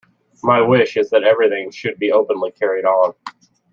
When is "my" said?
0.41-0.59